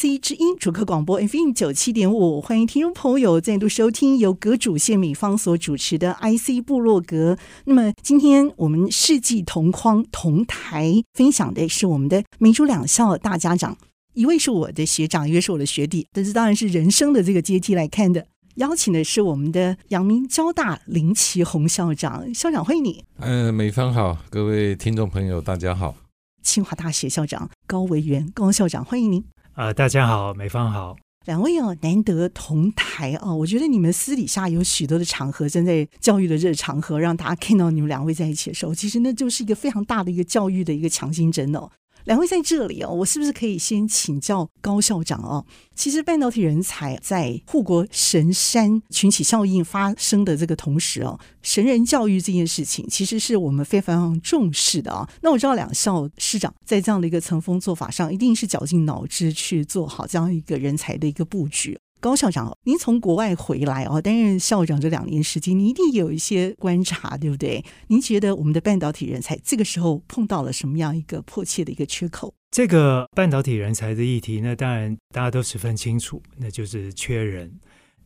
[0.00, 7.36] IC 之音主客广播 FM 九七点五，欢迎听众朋友再度收听由阁主谢美芳所主持的 IC 部落格。
[7.66, 13.76] 那么今天我们世纪同框同台分享的是我们的民主两校大家长，
[14.14, 18.26] 一位是我的学长，一位是我的学弟，但是当然是人生的这个阶梯来看的。
[18.54, 23.04] 邀请的是我们的阳明交大林奇宏校长，校长欢迎你。
[23.18, 25.94] 呃，美方好，各位听众朋友大家好。
[26.42, 29.22] 清华大学校长高维元高校长欢迎您。
[29.54, 30.96] 呃，大家好，美方好，
[31.26, 33.34] 两位哦，难得同台哦。
[33.34, 41.68] 我觉得你们私底下有许多的场合，正在教育的这个场合，让大家看到你们两位在一起的时候，其实那就是一个非常大的一个教育的一个强心针哦。
[42.04, 45.44] 两位在这里哦，我是不是可以先请教高校长哦？
[45.74, 55.08] 其实半导体人才在护国神山群起效应发生的这个同时哦，神人教育这件事情其实是我们非常重视的啊。
[55.22, 61.78] 那我知道两校师长在这样的一个层峰做法上，一定是绞尽脑汁去做好这样一个人才的一个布局。
[62.00, 67.62] 高校长，您从国外回来哦，担任校长这两年时间，你一定有一些观察，对不对？
[67.88, 72.32] 您觉得我们的半导体人才这个时候碰到了什么样一个迫切的一个缺口？
[72.50, 77.52] 这个半导体人才的议题，那当然大家都十分清楚，那就是缺人。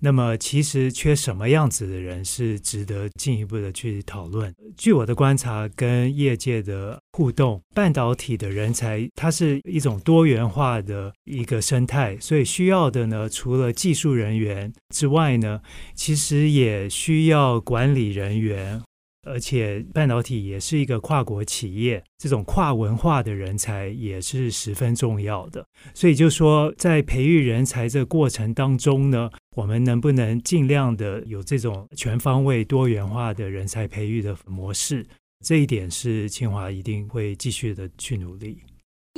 [0.05, 4.55] 那么，其实缺什么样子的人是值得进一步的去讨论。
[4.77, 15.63] 据我的观察跟业界的互动，半导体的人才它是一种多元化的一个生态，所以需要的呢，除了技术人员之外呢，
[15.95, 18.83] 其实也需要管理人员。
[19.25, 25.67] 而且半导体也是一个跨国企业，这种跨文化的人才也是十分重要的。
[25.93, 35.05] 所以就说，在培育人才这过程当中呢，我们能不能尽量的有这种全方位多元化的人才培育的模式？
[35.45, 38.59] 这一点是清华一定会继续的去努力。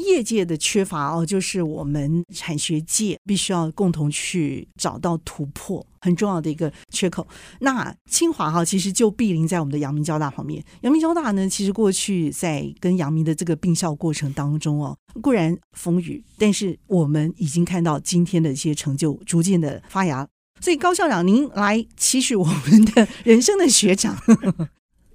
[0.03, 7.27] 业界的缺乏哦，就是我们产学界必须要共同去找到突破，很重要的一个缺口。
[7.61, 10.63] 那清华哈，其实就毗邻在我们的阳明交大旁边。
[10.83, 20.27] 阳明交大呢，其实过去在跟阳明的这个并校过程当中哦，固然风雨，但是我们已经看到今天的一些成就逐渐的发芽。
[20.61, 24.17] 所以高校长，您来期许我们的人生的学长。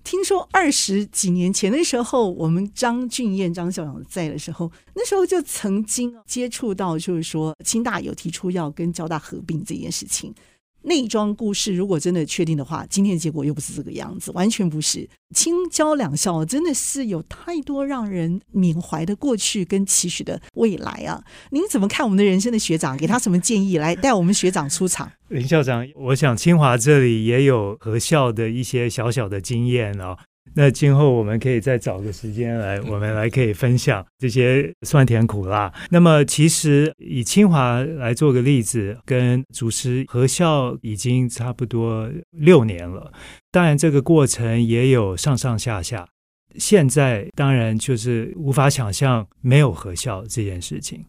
[0.03, 10.33] 听说二十几年前的时候，我们张俊彦张校长在的时候，那时候就曾经接触到，就是说清大有提出要跟交大合并这件事情。
[10.83, 15.07] 那一桩故事如果真的确定的话，今天的结果又不是这个样子，完全不是。
[15.35, 21.23] 清交两校真的是有太多让人缅怀的过去跟期许的未来啊！
[21.51, 22.97] 您怎么看我们的人生的学长？
[22.97, 25.09] 给他什么建议来带我们学长出场？
[25.29, 30.17] 林校长，我想清华这里也有合校的一些小小的经验哦。
[30.53, 35.71] 那今后我们可以再找个时间来，我们来可以分享这些酸甜苦辣。
[35.89, 43.11] 那么，其实以清华来做个例子，跟主持合校已经差不多六年了。
[43.51, 46.07] 当然，这个过程也有上上下下。
[46.57, 51.01] 现在当然就是无法想象没有合校这件事情。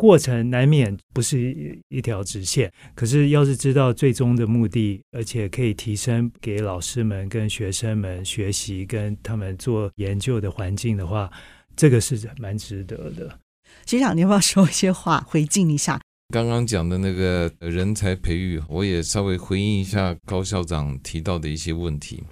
[0.00, 11.30] 过程难免不是一一条直线，可是要是知道最终的目的，而且可以提升给老师们跟学生们学习跟他们做研究的环境的话，
[11.76, 13.38] 这个是蛮值得的。
[13.84, 16.00] 学长，你要不要说一些话回敬一下？
[16.32, 22.24] 刚刚讲的那个人才培育，我也稍微回应一下高校长提到的一些问题。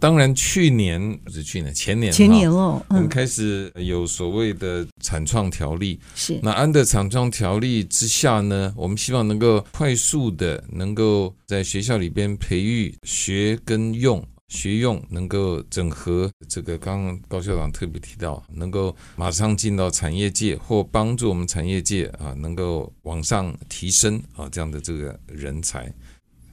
[0.00, 5.98] 当然，去年不是去年，前年，前年了，嗯、我们开始有所谓的产创条例。
[6.14, 16.30] 是那安的产创条例之下呢，我们希望能够快速的能够在学校里边培育学跟用学用能够整合。
[16.48, 25.92] 这个刚刚高校长特别提到，能够马上进到产业界或帮助我们产业界啊，能够往上提升啊这样的这个人才。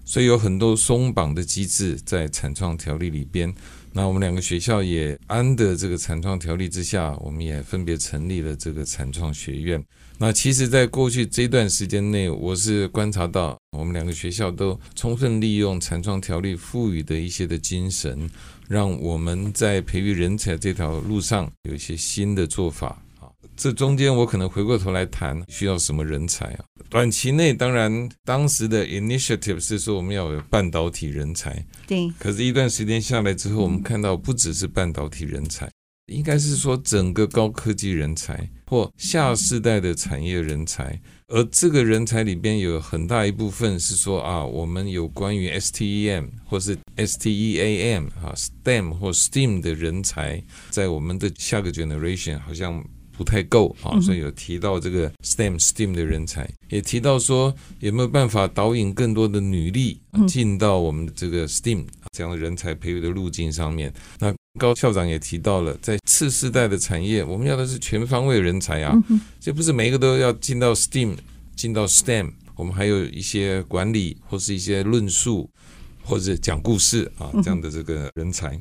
[0.05, 3.53] 所以有很多松绑的机制在产创条例里边。
[3.91, 9.81] 那我们两个学校也安的这个产创条例之下，我们也分别成立了这个产创学院。
[10.17, 18.29] 那其实，在过去这段时间内，我是观察到我们两个学校都充分利用产创条例赋予的一些的精神，
[18.67, 23.01] 让我们在培育人才这条路上有一些新的做法。
[23.55, 26.65] 这中间我可能回过头来谈需要什么人才啊？
[26.89, 32.11] 短期内当然当时的 initiative 是说我们要有半导体人才，对。
[32.19, 35.69] 可是，一段时间下来之后，我们看到不只是半导体人才，
[36.07, 40.99] 应该是说整个高科技人才或下世代的产业人才。
[41.27, 52.83] 而这个人才里边有很大一部分是说啊，我们有关于 STEM 或是 STEAM 啊 STEM 或 STEAM 的人才，在我们的下个 generation 好像
[53.17, 63.93] 不太够啊，所以有提到这个 STEM STEAM 的人才，也提到说有没有办法导引更多的女力进到我们这个 STEAM 这样的人才培育的路径上面。
[64.19, 68.95] 那高校长也提到了，在次世代的产业，我们要的是全方位人才啊，
[69.39, 71.15] 这不是每一个都要进到 STEAM，
[71.55, 75.49] 进到 STEM，我们还有一些管理或是一些论述
[76.03, 78.59] 或者讲故事啊这样的这个人才。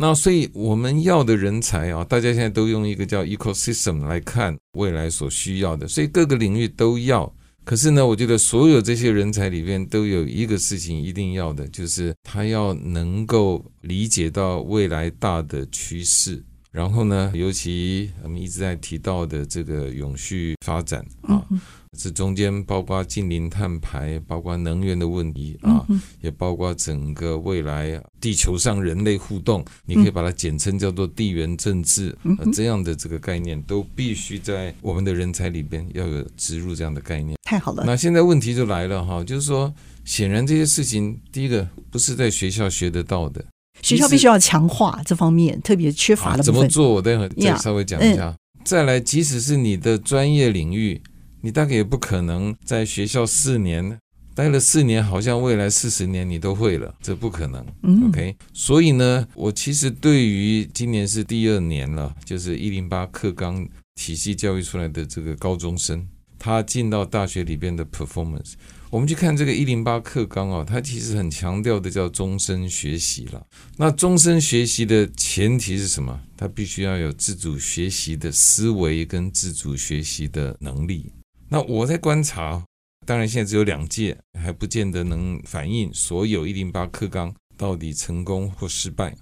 [0.00, 7.30] 那所以我们要的人才啊，大家现在都用一个叫 ecosystem 来看未来所需要的，所以各个领域都要。
[7.64, 16.42] 可是呢，我觉得所有这些人才里面都有一个事情一定要的，就是他要能够理解到未来大的趋势。
[16.70, 21.44] 然后呢，尤其我们一直在提到的这个永续发展啊。
[21.98, 25.84] 这中间包括近零碳排，包括能源的问题啊，
[26.20, 32.16] 也包括整个未来地球上人类互动，你可以把它简称叫做地缘政治，
[32.52, 37.36] 这样的这个概念都必须在我们的人才里边要有植入这样的概念。
[37.42, 37.82] 太好了。
[37.84, 39.74] 那现在问题就来了哈，就是说，
[40.04, 43.44] 显然这些事情，第一个不是在学校学得到的，
[43.82, 46.44] 学校必须要强化这方面，特别缺乏的。
[46.44, 46.94] 怎么做？
[46.94, 48.32] 我待会再稍微讲一下。
[48.64, 51.00] 再来，即使是你的专业领域。
[51.40, 53.98] 你大概也不可能在学校四年
[54.34, 57.66] 待了四年，好像未来四十年你都会了，这不可能。
[58.08, 66.06] OK，所以呢，我其实对于今年是第二年了，就是一零八课纲体系教育出来的这个高中生，
[66.38, 68.52] 他进到大学里边的 performance，
[68.90, 73.44] 我们去看这个一零八课纲啊，它其实很强调的叫终身学习了。
[73.76, 76.16] 那终身学习的前提是什么？
[76.36, 81.10] 他必须要有自主学习的思维跟自主学习的能力。
[81.50, 82.62] 那我在观察，
[83.06, 89.16] 当然现在只有两届，还不见得能反映所有一零八课纲到底成功或失败。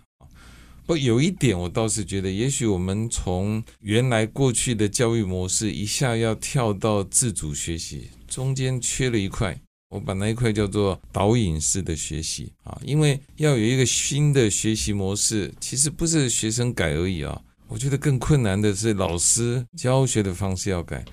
[0.84, 9.56] 不，有一点我倒是觉得，也许我们从原来过去的教育模式一下要跳到自主学习，中间缺了一块，
[9.90, 21.04] 我把那一块叫做导引式的学习啊，因为要有一个新的学习模式，其实不是学生改而已啊，我觉得更困难的是老师教学的方式要改。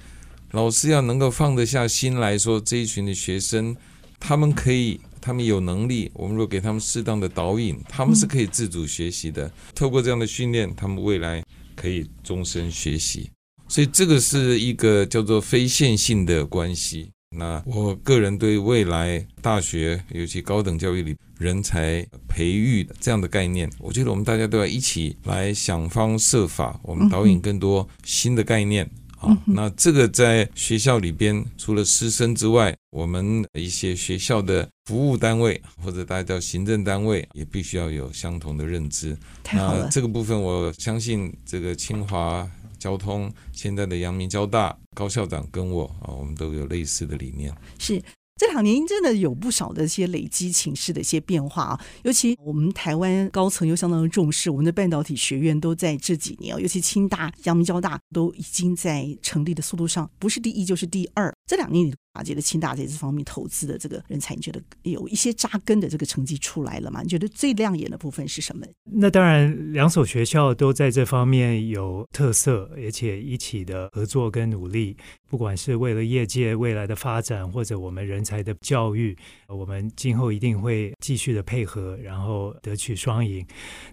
[0.54, 3.76] 老师要能够放得下心来说，这一群的学生，
[4.20, 6.12] 他们可以，他们有能力。
[6.14, 9.52] 我们若给他们适当的导引，他们是可以自主学习的。
[9.74, 11.44] 透过这样的训练，他们未来
[11.76, 13.32] 可以终身学习。
[13.68, 17.10] 所以这个是一个叫做非线性的关系。
[17.36, 28.88] 那我个人对未来大学，尤其高等教育里人才培育这样的概念，我觉得我们大家都要一起来想方设法，我们导引更多新的概念。
[29.24, 39.18] 啊，那这个在学校里边，除了师生之外，我们一些学校的服务单位或者大家叫行政单位，也必须要有相同的认知。
[39.52, 42.46] 那这个部分我相信，这个清华
[42.78, 47.54] 交通现在的阳明交大高校长跟我啊，我们都有类似的理念。
[47.80, 48.02] 是。
[48.44, 61.34] 这两年真的有不少的一些累积情势的一些变化啊，尤其我们台湾高层又相当的重视，我们的半导体学院都在这几年，尤其清大、阳明交大都已经在成立的速度上不是第一就是第二。
[61.48, 67.02] 这两年啊觉得清大在这方面投资的这个人才，你觉得有一些扎根的这个成绩出来了吗？
[67.02, 68.66] 你觉得最亮眼的部分是什么？
[68.86, 74.96] 那当然，两所学校都在这方面有特色，而且一起的合作跟努力。
[75.28, 79.18] 不管是为了业界未来的发展，或者我们人才的教育，
[79.48, 83.44] 我们今后一定会继续的配合，然后得取双赢。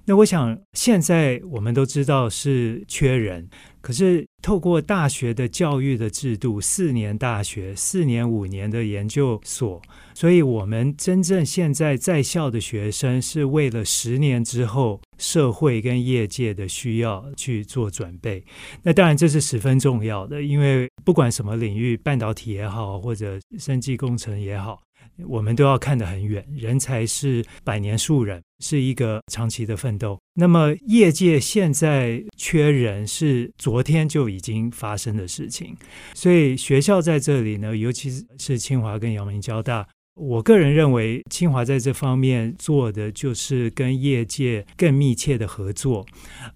[0.05, 3.49] 那我想，现在我们都知道是缺人。
[3.81, 9.81] 可是，透过大学的教育的制度，四年大学、四年五年的研究所，
[10.15, 18.45] 所以我们真正现在在校的学生是为了十年之后社会跟业界的需要去做准备。
[18.83, 24.83] 那当然这是十分重要的，因为不管什么领域，半导体也好，或者生技工程也好。
[25.27, 30.19] 我们都要看得很远，人才是百年树人，是一个长期的奋斗。
[30.35, 35.77] 那么，业界现在缺人是昨天就已经发生的事情，
[36.15, 39.87] 所以学校在这里呢，尤其是清华跟阳明交大，
[40.21, 46.05] 我个人认为，清华在这方面做的就是跟业界更密切的合作，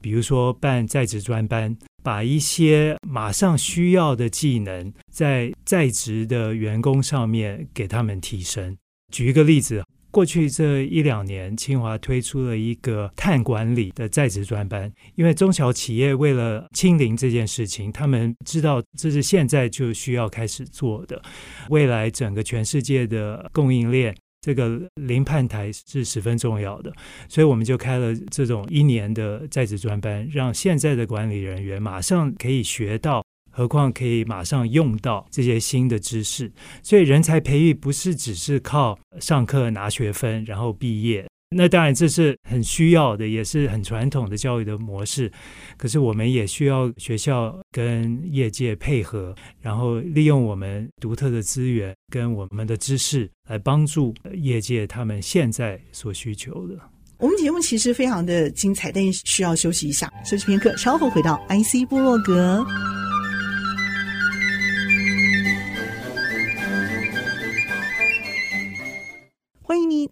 [0.03, 1.75] 比如说办在职专班。
[2.03, 8.77] 把一些马上需要的技能，在在职的员工上面给他们提升。
[9.11, 9.83] 举一个例子。
[10.15, 14.91] 过去这一两年，清华推出了一个碳管理的在职专班。
[15.17, 21.21] 因为中小企业为了清零这件事情，他们知道这是现在就需要开始做的。
[21.69, 26.93] 未来整个全世界的供应链，这个零碳台是十分重要的。
[27.29, 33.25] 所以我们就开了这种一年的在职专班，让现在的管理人员马上可以学到。
[33.57, 36.51] 何况可以马上用到这些新的知识，
[36.83, 41.25] 所以人才培育不是只是靠上课拿学分然后毕业，
[41.57, 45.31] 那当然这是很需要的，也是很传统的教育的模式。
[45.77, 56.75] 可是我们也需要学校跟业界配合，然后利用我们独特的资源跟我们的知识来帮助业界他们现在所需求的。
[57.19, 62.67] 我们节目其实非常的精彩，但需要休息一下，休息片刻，稍后回到 IC 部落格。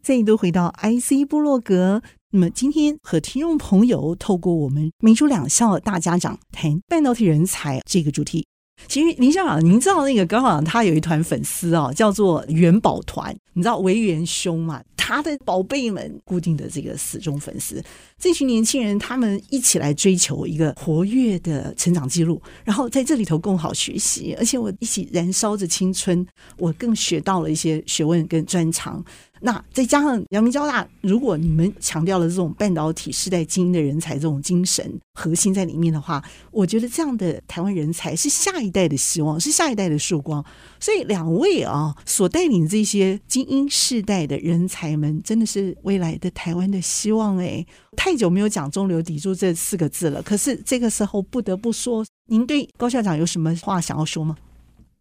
[0.03, 2.03] 再度回到 IC 部落格。
[2.33, 8.45] 那么今天和听众朋友透过我们民主两校大家长谈半导体人才这个主题。
[8.89, 14.83] 其实林校长，您知道那个高校长他有一团粉丝啊，叫做元宝团，你知道维元兄嘛？
[14.97, 17.83] 他的宝贝们固定的这个死忠粉丝，
[18.19, 29.05] 这群年轻人他们一起来追求一个活跃的成长记录，然后在这里头更好学习，而且我一起燃烧着青春，我更学到了一些学问跟专长。
[29.45, 36.23] 那再加上阳明交大，如果你们强调了这种半导体世代精英的人才这种精神核心在里面的话，
[36.53, 40.45] 我觉得这样的台湾人才是下一代的希望，是下一代的曙光。
[40.79, 47.67] 所以两位啊，所带领这些精英世代的人才们，真的是未来的台湾的希望诶。
[47.97, 54.37] 太久没有讲中流砥柱这四个字了，可是这个时候不得不说，您对高校长有什么话想要说吗？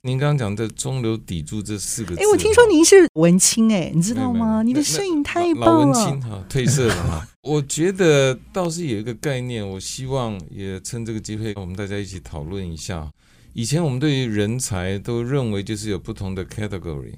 [0.03, 4.63] 您刚刚讲的“中流砥柱”这四个字，哎，我听说您是文青，哎，你知道吗？
[4.63, 5.65] 你的摄影太棒了。
[5.65, 7.27] 老文青哈，褪色了哈。
[7.43, 13.07] 我觉得倒是有一个概念，我希望也趁这个机会，我们大家一起讨论一下。
[13.53, 17.13] 以前我们对于人才都认为就是有不同的 category，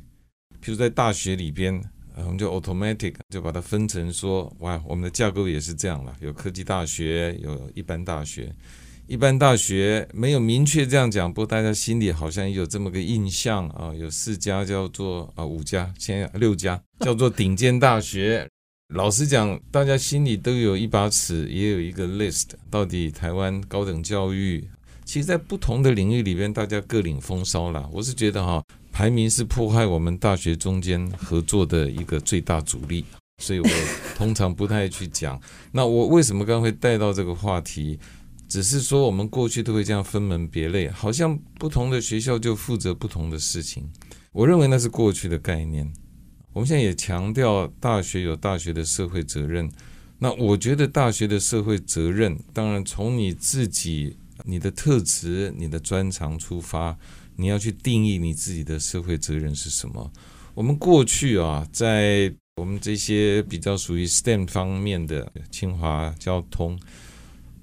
[0.62, 1.82] 譬如在大学里边，
[2.18, 8.54] 我们就 automatic 就把它分成说，哇，我们的架构也是这样了，有科技大学，有一般大学。
[9.06, 18.48] 一般大学没有明确这样讲，不过大家心里好像有这么个印象啊，有四家叫做啊五家，现在六家叫做顶尖大学。
[18.94, 22.52] 老实讲，大家心里都有一把尺，也有一个 list。
[22.70, 24.66] 到底台湾高等教育，
[25.04, 27.90] 其实在不同的领域里边，大家各领风骚了。
[27.92, 33.04] 我是觉得哈，排名是破坏我们大学中间合作的一个最大阻力，
[33.44, 33.68] 所以我
[34.16, 35.40] 通常不太去讲。
[35.74, 38.00] 那我为什么刚会带到这个话题？
[38.54, 43.92] 只是说，我们过去都会这样分门别类，好像不同的学校就负责不同的事情。
[44.32, 45.92] 我认为那是过去的概念。
[46.52, 49.68] 我们现在也强调大学有大学的社会责任。
[50.20, 56.96] 那我觉得大学的社会责任，当然从你自己、你的特质、你的专长出发，
[57.36, 60.12] 你要去定义你自己的社会责任是什么。
[60.54, 66.80] 我们过去啊，在我们这些比较属于 STEM 方面的清华交通。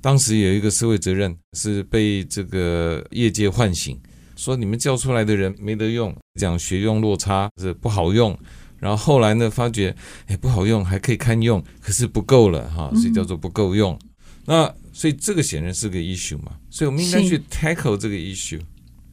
[0.00, 4.00] 当时有一个社会责任是被这个业界唤醒，
[4.36, 8.36] 说你们教出来的人没得用，讲学用落差是不好用。
[8.78, 9.94] 然后后来呢，发觉
[10.26, 13.92] 哎不好用，还可以堪用，可是不够了哈，所以叫做不够用。
[13.92, 14.08] 嗯、
[14.46, 18.60] 那所以这个显然是个 issue 嘛，所以我们应该去 tackle 这个 issue，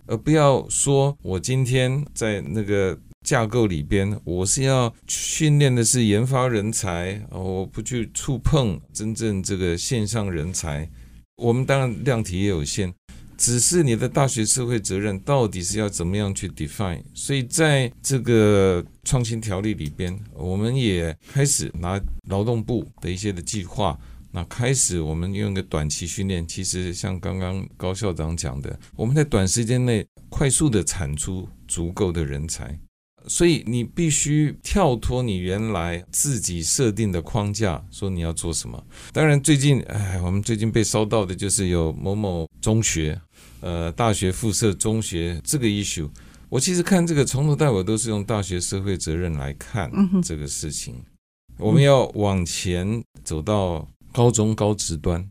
[0.06, 2.98] 而不要说我今天在那个。
[3.27, 10.89] 架构里边，我是要训练的是研发人才，我不去触碰真正这个线上人才。
[11.36, 12.93] 我们当然量体也有限，
[13.36, 17.03] 只是你的大学社会责任到底是要怎么样去 define？
[17.13, 24.00] 所以在这个创新条例里边，我们也开始拿劳动部的一些的计划，
[24.31, 26.48] 那开始我们用一个短期训练。
[26.48, 32.79] 其实像刚刚高校长讲的，我们在短时间内快速的产出足够的人才。
[33.27, 38.81] 所以你必须跳脱你原来自己设定的框架，说你要做什么。
[39.12, 43.19] 当然，最近哎，我们最近被烧到的就是有某某中学，
[43.62, 46.10] 呃，大学附设中学这个 issue。
[46.50, 49.91] 我其实看这个从头到尾都是用大学社会责任来看
[50.24, 50.96] 这个事情。
[51.57, 55.27] 我们要往前走到高中高职端，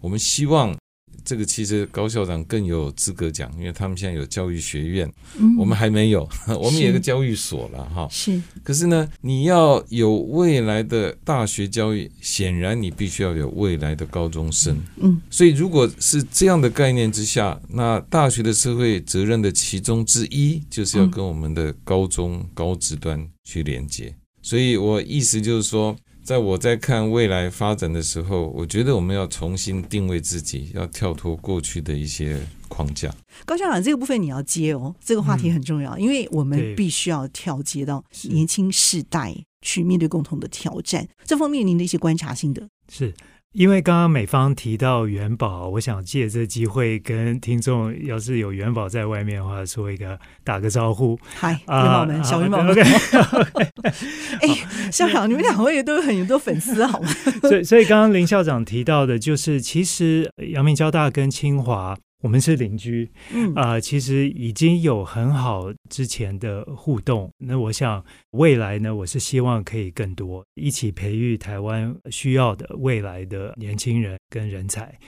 [0.00, 0.76] 我们希望
[1.24, 6.28] 这个其实高校长更有资格讲，因为他们现在有教育学院，嗯、我们还没有，
[6.60, 8.08] 我们有个教育所了哈。
[8.10, 14.76] 是，可是呢，你要有未来的大学教育，显然你必须要有未来的高中生。
[14.96, 24.14] 嗯，所以如果是这样的概念之下，那大学的社会责任的其中之一，就是要跟我们的高中高职端去连接。
[24.42, 25.96] 所以我意思就是说。
[26.30, 33.12] 在我在看未来发展的时候，我觉得我们要重新定位自己，要跳脱过去的一些框架。
[33.44, 41.04] 高校长，这个部分你要接哦，这个话题很重要，嗯、因为我们必须要跳接到年轻世代去面对共同的挑战。
[41.24, 43.12] 这方面您的一些观察心得是。
[43.52, 51.18] 因为刚刚美方提到元宝，我想借这机会跟听众，要是有元宝在外面的话，说一个打个招呼。
[51.34, 52.72] 嗨，元宝们，小元宝们。
[54.40, 54.48] 哎，
[54.92, 57.08] 校长，你们两位都有很多粉丝，好吗？
[57.42, 61.98] 所以，所以刚刚林校长提到的，就是其实阳明交大跟清华。
[62.20, 67.30] 我们是邻居，嗯啊、呃，其实已经有很好之前的互动。
[67.38, 74.98] 那我想未来呢，我是希望可以更多一起培育台湾需要的未来的年轻人跟人才。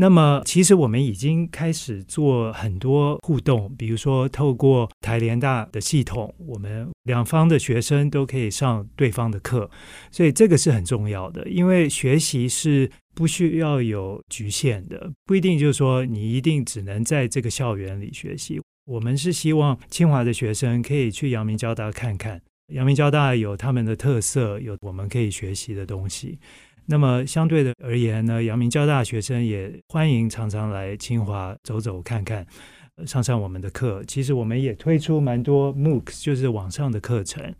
[0.00, 9.68] 那么，其实我们已经开始做很多互动，比如说透过台联大的系统，我们两方的学生都可以上对方的课，
[10.12, 18.60] 所以这个是很重要的，因为学习是不需要有局限的，不一定就是说你一定只能在这个校园里学习。
[18.86, 22.40] 我们是希望清华的学生可以去阳明交大看看，
[22.72, 26.38] 阳明交大有他们的特色，有我们可以学习的东西。
[26.86, 32.46] 那么相对的而言呢，阳明交大学生也欢迎常常来清华走走看看，
[33.04, 34.00] 上上我们的课。
[34.06, 37.52] 其实我们也推出蛮多 MOOC，就是网上的课程。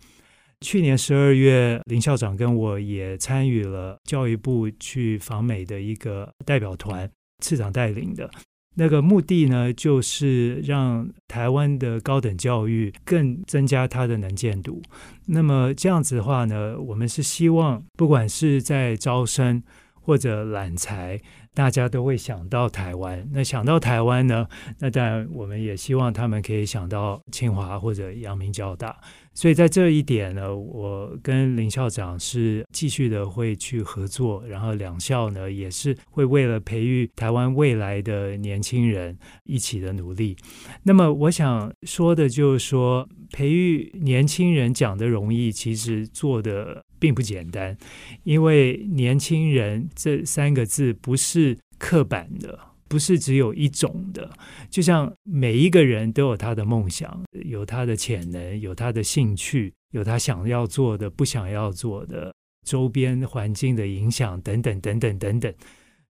[0.60, 8.28] 去年十二月，林校长跟我也参与了教育部去访美的一个代表团，次长带领的。
[8.74, 14.82] 那个目的呢，就是让台湾的高等教育更增加它的能见度。
[15.26, 19.62] 那么这样子的话呢，我们是希望，不管是在招生
[19.94, 21.20] 或者揽才，
[21.54, 23.28] 大家都会想到台湾。
[23.32, 24.46] 那想到台湾呢，
[24.78, 28.96] 那当然我们也希望他们可以想到清华或者阳明交大。
[29.38, 40.36] 所以在这一点呢，我跟林校长是继续的会去合作，然后两校呢也是会为了培育台湾未来的年轻人一起的努力。
[40.82, 47.78] 那么我想说的就是说，培育年轻人讲的容易，其实做的并不简单，
[48.24, 52.58] 因为年轻人这三个字不是刻板的。
[52.88, 54.30] 不是只有一种的，
[54.70, 62.34] 就像每一个人都有他的梦想，有他的潜能，有他的兴趣，有他想要做的、不想要做的，
[62.66, 65.54] 周边环境的影响等等等等等等。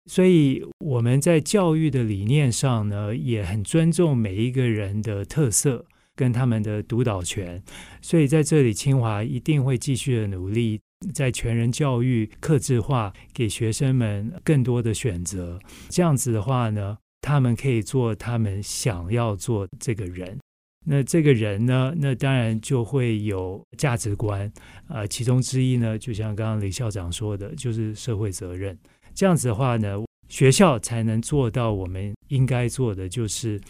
[0.07, 5.85] 所以我们在教育的理念上呢，也很尊重每一个人的特色
[6.17, 7.63] 跟他们的主导权。
[8.01, 10.81] 所以在这里，清华一定会继续的努力。
[11.15, 15.59] 在全人教育客制化，给学生们更多的选择。
[15.89, 20.39] 这样子的话呢，他们可以做他们想要做这个人。
[20.87, 24.51] 那这个人呢，那当然就会有价值观。
[24.87, 28.79] 啊、其中之一呢，就像刚刚李校长说的，就是社会责任。
[29.15, 29.97] 这样子的话呢，
[30.29, 33.61] 学校才能做到我们应该做的，就是。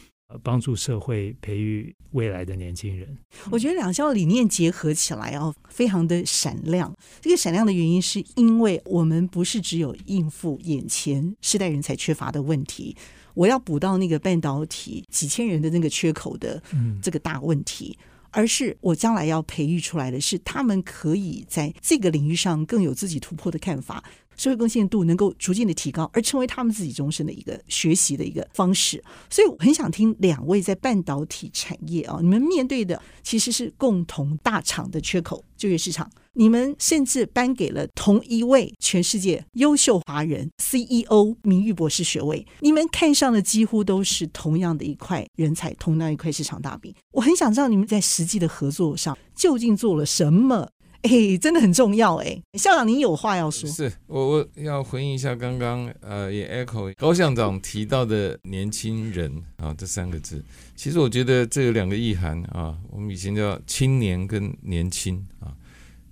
[0.43, 3.19] 帮助社会培育未来的年轻人，
[3.51, 6.95] 我觉得两校理念结合起来哦，非常的闪亮。
[7.21, 12.97] 这个闪亮的原因是因为我们不是只有应付眼前世代人才缺乏的问题，
[13.35, 16.63] 我要补到那个半导体几千人的那个缺口的
[17.03, 24.03] 这个大问题，嗯、而是我将来要培育出来的是他们可以在这个领域上更有自己突破的看法。
[24.41, 29.05] 社会贡献度能够逐渐的提高，而成为他们自己终身的一个学习的一个方式。
[29.29, 36.11] 所以我很想听两位在半导体产业啊，你们面对的其实是共同大厂的缺口就业市场。
[36.33, 46.95] 你们甚至颁给了同一位全世界优秀华人 CEO 名誉博士学位，你们看上的几乎都是同样的一块人才，同样一块市场大饼。
[47.13, 50.71] 我很想知道你们在实际的合作上究竟做了什么。
[51.09, 53.69] 哎，真的很重要哎，校长，您有话要说？
[53.71, 60.45] 是我我要回应一下刚刚呃，也 echo 高校长提到的年轻人啊这三个字。
[60.77, 65.57] 其实我觉得这有两个意涵啊，我们以前叫青年跟年轻啊。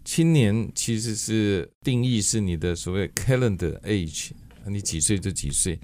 [0.07, 4.31] 青年其实是定义是你的所谓 calendar age，
[4.67, 5.79] 你几岁就几岁。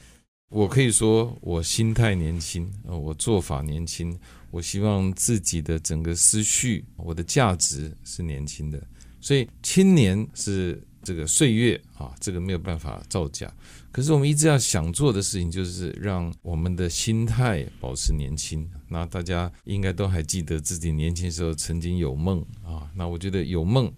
[0.48, 4.18] 我可以说我心态年轻啊，我做法年轻，
[4.50, 8.82] 我希望自己的整个思绪，我的价值是年轻的。
[9.24, 13.50] 所以青年是这个岁月啊，这个没有办法造假。
[13.90, 18.68] 可是我们一直要想做的事情，就是让我们的心态保持年轻。
[18.86, 22.86] 那大家应该都还记得自己年轻时候曾经有梦啊。
[22.94, 23.90] 那我觉得有梦，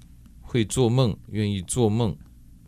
[0.43, 2.17] 会做梦，愿意做梦，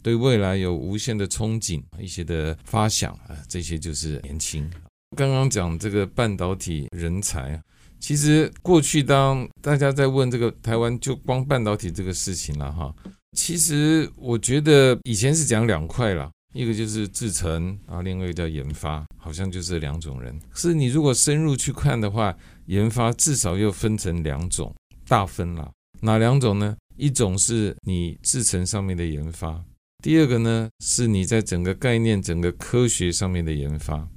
[0.02, 4.68] 对未来有无限的憧憬，一些的发想啊，这些就是年轻。
[5.16, 7.62] 刚刚讲这个半导体人才，
[8.00, 12.94] 其实过去当大家在问这个台湾就光半导体这个事情了哈。
[13.36, 16.30] 其实我觉得以前是讲两块了。
[16.54, 20.34] 一个就是制程啊，另外一个叫研发，好像就是两种人。
[20.54, 22.34] 是你如果深入去看的话，
[22.64, 24.74] 研发至少又分成两种，
[25.06, 25.70] 大分了。
[26.00, 26.74] 哪两种呢？
[26.96, 29.62] 一种是你制程上面的研发，
[30.02, 34.08] 第二个呢是你在整个概念、整个科学上面的研发。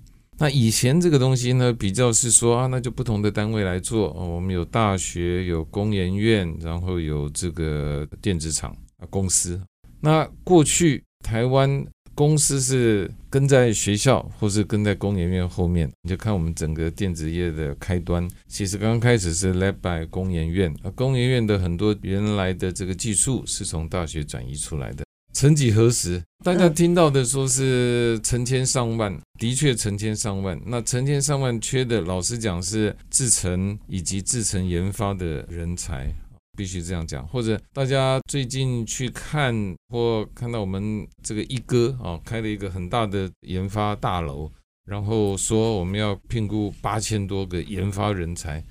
[0.42, 4.10] 那以前这个东西呢，比较是说啊，那就不同的单位来做。
[4.18, 9.62] 哦，我们有大学，有工研院，然后有这个电子厂啊公司。
[10.00, 11.86] 那过去台湾。
[12.14, 18.30] 公司是跟在学校，或是跟在工研院后面，你就看我们整个电子业的开端。
[18.48, 25.06] 其实刚开始是 led by 工研院，啊，工研院的很多原来的这个技术是从大学转移出来的。
[25.34, 30.60] 曾几何时，大家听到的说是成千上万，的确成千上万。
[30.66, 36.14] 那成千上万缺的，老实讲是制成以及制成研发的人才。
[36.58, 39.56] 必须这样讲，或者大家最近去看
[39.88, 44.52] 或看到我们这个一哥啊，开了一个很大的研发大楼，
[44.86, 48.62] 然后说我们要聘雇八千多个研发人才，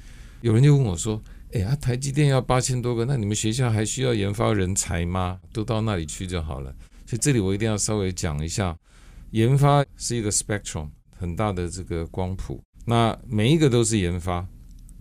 [0.43, 1.21] 有人就问我说
[1.53, 5.41] ：“哎呀，台积电要八千多个，那你们学校还需要研发人才吗？
[5.53, 6.73] 都到那里去就好了。”
[7.07, 8.77] 所以这里我一定要稍微讲一下，
[9.33, 14.47] 研发是一个 spectrum 很大的这个光谱，那每一个都是研发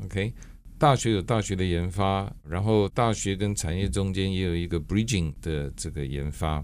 [0.03, 0.33] ，OK。
[0.79, 6.63] 大学有大学的研发，然后大学跟产业中间也有一个 bridging 的这个研发。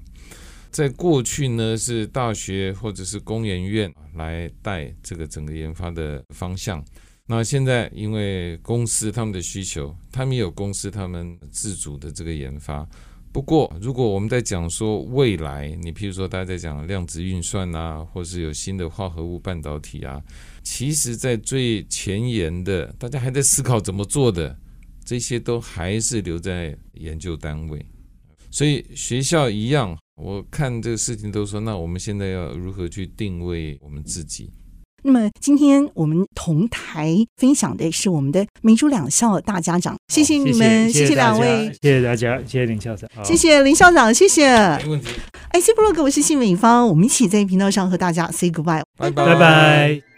[0.72, 6.84] 在过去呢，是大学或者是工研院来带这个整个研发的方向。
[7.28, 12.88] 那现在因为公司他们的需求，他们有公司他们自主的这个研发。
[13.32, 20.24] 不过，如果我们在讲说未来，你譬如说大家在讲量子运算啊，或是有新的化合物半导体啊，
[20.64, 24.58] 其实，在最前沿的，大家还在思考怎么做的，
[25.04, 27.86] 这些都还是留在研究单位。
[28.50, 34.50] 所以学校一样，我看这个事情都说，那我们现在要如何去定位我们自己？
[35.08, 44.48] 那么今天我们同台分享的是我们的民主两校大家长，谢谢你们，谢谢两位，谢谢大家，谢谢林校长，谢谢林校长，谢谢。
[44.80, 45.10] 没问题。
[45.54, 49.26] IC 部落格，我是谢美芳，我们一起在频道上和大家 say goodbye，拜拜。
[49.26, 50.15] 拜拜。